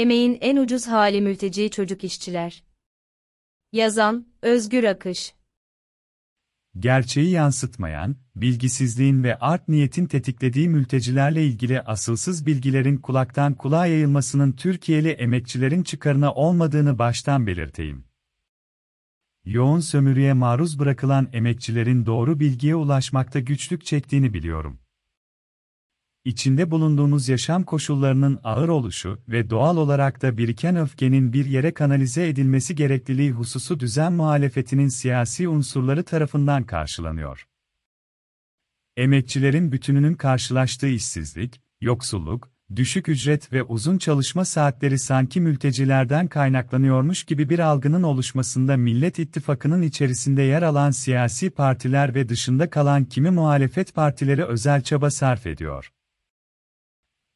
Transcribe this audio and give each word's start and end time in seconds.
Emeğin 0.00 0.38
en 0.40 0.56
ucuz 0.56 0.86
hali 0.86 1.20
mülteci 1.20 1.70
çocuk 1.70 2.04
işçiler. 2.04 2.64
Yazan, 3.72 4.26
Özgür 4.42 4.84
Akış. 4.84 5.34
Gerçeği 6.78 7.30
yansıtmayan, 7.30 8.16
bilgisizliğin 8.36 9.24
ve 9.24 9.38
art 9.38 9.68
niyetin 9.68 10.06
tetiklediği 10.06 10.68
mültecilerle 10.68 11.46
ilgili 11.46 11.80
asılsız 11.80 12.46
bilgilerin 12.46 12.96
kulaktan 12.96 13.54
kulağa 13.54 13.86
yayılmasının 13.86 14.52
Türkiye'li 14.52 15.08
emekçilerin 15.08 15.82
çıkarına 15.82 16.34
olmadığını 16.34 16.98
baştan 16.98 17.46
belirteyim. 17.46 18.04
Yoğun 19.44 19.80
sömürüye 19.80 20.32
maruz 20.32 20.78
bırakılan 20.78 21.28
emekçilerin 21.32 22.06
doğru 22.06 22.40
bilgiye 22.40 22.74
ulaşmakta 22.74 23.40
güçlük 23.40 23.84
çektiğini 23.84 24.34
biliyorum. 24.34 24.80
İçinde 26.24 26.70
bulunduğumuz 26.70 27.28
yaşam 27.28 27.62
koşullarının 27.62 28.40
ağır 28.44 28.68
oluşu 28.68 29.18
ve 29.28 29.50
doğal 29.50 29.76
olarak 29.76 30.22
da 30.22 30.38
biriken 30.38 30.76
öfkenin 30.76 31.32
bir 31.32 31.44
yere 31.44 31.74
kanalize 31.74 32.28
edilmesi 32.28 32.74
gerekliliği 32.74 33.30
hususu 33.30 33.80
düzen 33.80 34.12
muhalefetinin 34.12 34.88
siyasi 34.88 35.48
unsurları 35.48 36.02
tarafından 36.02 36.64
karşılanıyor. 36.64 37.46
Emekçilerin 38.96 39.72
bütününün 39.72 40.14
karşılaştığı 40.14 40.88
işsizlik, 40.88 41.60
yoksulluk, 41.80 42.50
düşük 42.76 43.08
ücret 43.08 43.52
ve 43.52 43.62
uzun 43.62 43.98
çalışma 43.98 44.44
saatleri 44.44 44.98
sanki 44.98 45.40
mültecilerden 45.40 46.28
kaynaklanıyormuş 46.28 47.24
gibi 47.24 47.48
bir 47.48 47.58
algının 47.58 48.02
oluşmasında 48.02 48.76
Millet 48.76 49.18
İttifakı'nın 49.18 49.82
içerisinde 49.82 50.42
yer 50.42 50.62
alan 50.62 50.90
siyasi 50.90 51.50
partiler 51.50 52.14
ve 52.14 52.28
dışında 52.28 52.70
kalan 52.70 53.04
kimi 53.04 53.30
muhalefet 53.30 53.94
partileri 53.94 54.44
özel 54.44 54.82
çaba 54.82 55.10
sarf 55.10 55.46
ediyor. 55.46 55.92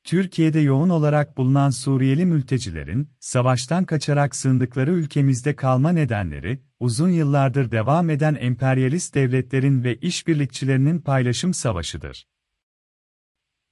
Türkiye'de 0.05 0.61
yoğun 0.61 0.89
olarak 0.89 1.37
bulunan 1.37 1.71
Suriyeli 1.71 2.27
mültecilerin, 2.27 3.09
savaştan 3.21 3.85
kaçarak 3.85 4.37
sığındıkları 4.37 4.93
ülkemizde 4.93 5.57
kalma 5.57 5.93
nedenleri, 5.93 6.63
uzun 6.81 7.09
yıllardır 7.09 7.71
devam 7.71 8.11
eden 8.11 8.37
emperyalist 8.41 9.15
devletlerin 9.15 9.85
ve 9.85 9.97
işbirlikçilerinin 9.97 11.01
paylaşım 11.01 11.55
savaşıdır. 11.55 12.27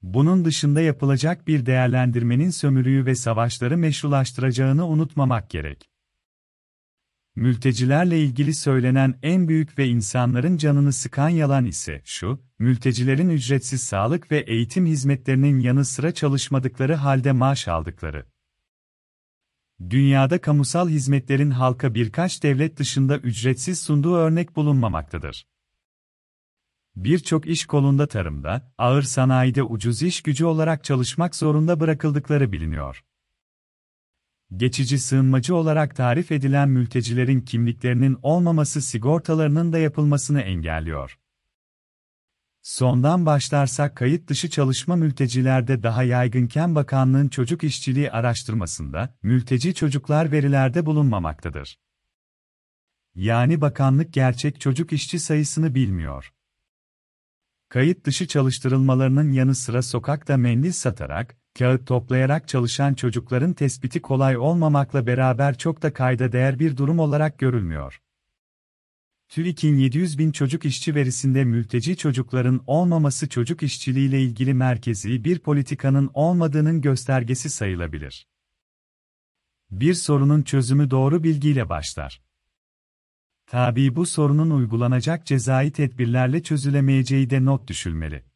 Bunun 0.03 0.45
dışında 0.45 0.81
yapılacak 0.81 1.47
bir 1.49 1.67
değerlendirmenin 1.67 2.51
sömürüyü 2.51 3.07
ve 3.07 3.15
savaşları 3.15 3.79
meşrulaştıracağını 3.79 4.87
unutmamak 4.87 5.51
gerek. 5.51 5.92
Mültecilerle 7.37 8.21
ilgili 8.21 8.55
söylenen 8.55 9.19
en 9.23 9.49
büyük 9.49 9.79
ve 9.79 9.89
insanların 9.89 10.57
canını 10.57 10.93
sıkan 10.93 11.29
yalan 11.29 11.65
ise 11.65 12.03
şu, 12.05 12.43
mültecilerin 12.59 13.29
ücretsiz 13.29 13.83
sağlık 13.83 14.31
ve 14.31 14.39
eğitim 14.39 14.87
hizmetlerinin 14.87 15.61
yanı 15.61 15.85
sıra 15.85 16.15
çalışmadıkları 16.15 16.95
halde 16.95 17.33
maaş 17.33 17.69
aldıkları. 17.69 18.27
Dünyada 19.91 20.41
kamusal 20.41 20.89
hizmetlerin 20.89 21.51
halka 21.51 21.95
birkaç 21.95 22.43
devlet 22.43 22.77
dışında 22.77 23.19
ücretsiz 23.19 23.81
sunduğu 23.83 24.15
örnek 24.15 24.57
bulunmamaktadır. 24.57 25.47
Birçok 26.97 27.47
iş 27.47 27.67
kolunda 27.67 28.07
tarımda, 28.07 28.73
ağır 28.79 29.03
sanayide 29.03 29.63
ucuz 29.63 30.03
iş 30.03 30.23
gücü 30.23 30.45
olarak 30.45 30.85
çalışmak 30.85 31.37
zorunda 31.37 31.81
bırakıldıkları 31.81 32.53
biliniyor 32.53 33.05
geçici 34.57 34.99
sığınmacı 34.99 35.57
olarak 35.57 35.97
tarif 35.97 36.33
edilen 36.33 36.69
mültecilerin 36.69 37.41
kimliklerinin 37.41 38.19
olmaması 38.23 38.83
sigortalarının 38.83 39.73
da 39.73 39.79
yapılmasını 39.79 40.41
engelliyor. 40.41 41.19
Sondan 42.63 43.27
başlarsak 43.27 43.97
kayıt 43.97 44.29
dışı 44.29 44.51
çalışma 44.51 44.97
mültecilerde 44.97 45.83
daha 45.83 46.03
yaygınken 46.03 46.75
bakanlığın 46.75 47.29
çocuk 47.29 47.65
işçiliği 47.65 48.11
araştırmasında 48.11 49.15
mülteci 49.23 49.75
çocuklar 49.75 50.33
verilerde 50.33 50.87
bulunmamaktadır. 50.87 51.79
Yani 53.15 53.61
bakanlık 53.61 54.13
gerçek 54.13 54.61
çocuk 54.61 54.93
işçi 54.93 55.19
sayısını 55.19 55.75
bilmiyor. 55.75 56.33
Kayıt 57.69 58.05
dışı 58.07 58.27
çalıştırılmalarının 58.27 59.33
yanı 59.33 59.55
sıra 59.55 59.83
sokakta 59.83 60.37
mendil 60.37 60.73
satarak, 60.73 61.37
kağıt 61.59 61.87
toplayarak 61.87 62.49
çalışan 62.49 62.95
çocukların 62.95 63.53
tespiti 63.53 64.03
kolay 64.03 64.37
olmamakla 64.37 65.07
beraber 65.07 65.59
çok 65.59 65.83
da 65.83 65.93
kayda 65.93 66.33
değer 66.33 66.59
bir 66.59 66.77
durum 66.77 66.99
olarak 66.99 67.39
görülmüyor. 67.39 68.01
TÜİK'in 69.29 69.77
700 69.77 70.19
bin 70.19 70.33
çocuk 70.33 70.65
işçi 70.65 70.95
verisinde 70.95 71.45
mülteci 71.45 71.97
çocukların 71.97 72.61
olmaması 72.67 73.29
çocuk 73.29 73.63
işçiliğiyle 73.63 74.23
ilgili 74.23 74.55
merkezi 74.55 75.25
bir 75.25 75.39
politikanın 75.39 76.11
olmadığının 76.15 76.81
göstergesi 76.81 77.51
sayılabilir. 77.51 78.27
Bir 79.71 79.95
sorunun 79.95 80.43
çözümü 80.43 80.91
doğru 80.91 81.25
bilgiyle 81.25 81.69
başlar. 81.69 82.23
Tabii 83.47 83.97
bu 83.97 84.07
sorunun 84.07 84.51
uygulanacak 84.51 85.27
cezai 85.27 85.71
tedbirlerle 85.71 86.43
çözülemeyeceği 86.43 87.31
de 87.31 87.45
not 87.45 87.69
düşülmeli. 87.69 88.32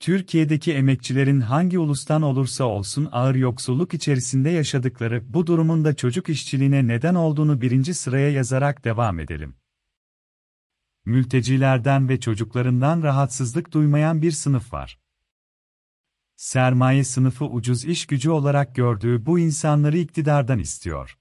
Türkiye'deki 0.00 0.72
emekçilerin 0.72 1.40
hangi 1.40 1.78
ulustan 1.78 2.22
olursa 2.22 2.64
olsun 2.64 3.08
ağır 3.12 3.34
yoksulluk 3.34 3.94
içerisinde 3.94 4.50
yaşadıkları 4.50 5.34
bu 5.34 5.46
durumun 5.46 5.84
da 5.84 5.96
çocuk 5.96 6.28
işçiliğine 6.28 6.86
neden 6.86 7.14
olduğunu 7.14 7.60
birinci 7.60 7.94
sıraya 7.94 8.30
yazarak 8.30 8.84
devam 8.84 9.20
edelim. 9.20 9.56
Mültecilerden 11.04 12.08
ve 12.08 12.20
çocuklarından 12.20 13.02
rahatsızlık 13.02 13.72
duymayan 13.72 14.22
bir 14.22 14.32
sınıf 14.32 14.72
var. 14.72 14.98
Sermaye 16.36 17.04
sınıfı 17.04 17.44
ucuz 17.44 17.84
iş 17.84 18.06
gücü 18.06 18.30
olarak 18.30 18.74
gördüğü 18.74 19.26
bu 19.26 19.38
insanları 19.38 19.98
iktidardan 19.98 20.58
istiyor. 20.58 21.18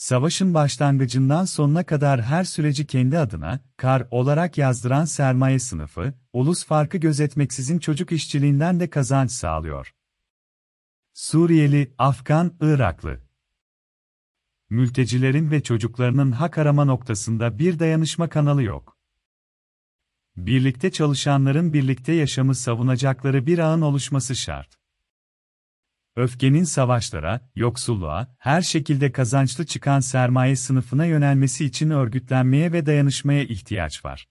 Savaşın 0.00 0.54
başlangıcından 0.54 1.44
sonuna 1.44 1.86
kadar 1.86 2.22
her 2.22 2.44
süreci 2.44 2.86
kendi 2.86 3.18
adına, 3.18 3.60
kar 3.76 4.06
olarak 4.10 4.58
yazdıran 4.58 5.04
sermaye 5.04 5.58
sınıfı, 5.58 6.14
ulus 6.32 6.64
farkı 6.64 6.98
gözetmeksizin 6.98 7.78
çocuk 7.78 8.12
işçiliğinden 8.12 8.80
de 8.80 8.90
kazanç 8.90 9.30
sağlıyor. 9.30 9.94
Suriyeli, 11.12 11.94
Afgan, 11.98 12.54
Iraklı. 12.60 13.20
Mültecilerin 14.70 15.50
ve 15.50 15.62
çocuklarının 15.62 16.32
hak 16.32 16.58
arama 16.58 16.84
noktasında 16.84 17.58
bir 17.58 17.78
dayanışma 17.78 18.28
kanalı 18.28 18.62
yok. 18.62 18.98
Birlikte 20.36 20.92
çalışanların 20.92 21.72
birlikte 21.72 22.12
yaşamı 22.12 22.54
savunacakları 22.54 23.46
bir 23.46 23.58
ağın 23.58 23.80
oluşması 23.80 24.36
şart. 24.36 24.79
Öfkenin 26.16 26.64
savaşlara, 26.64 27.40
yoksulluğa, 27.54 28.34
her 28.38 28.62
şekilde 28.62 29.12
kazançlı 29.12 29.66
çıkan 29.66 30.00
sermaye 30.00 30.56
sınıfına 30.56 31.04
yönelmesi 31.04 31.64
için 31.64 31.90
örgütlenmeye 31.90 32.72
ve 32.72 32.86
dayanışmaya 32.86 33.44
ihtiyaç 33.44 34.04
var. 34.04 34.26